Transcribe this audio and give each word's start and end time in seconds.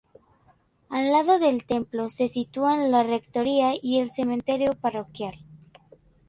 Al 0.89 1.11
lado 1.11 1.37
del 1.37 1.63
templo, 1.67 2.09
se 2.09 2.27
sitúan 2.27 2.89
la 2.89 3.03
rectoría 3.03 3.73
y 3.79 3.99
el 3.99 4.09
cementerio 4.11 4.73
parroquial. 4.73 5.35